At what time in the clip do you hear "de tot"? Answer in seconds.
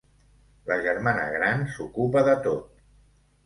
2.33-2.85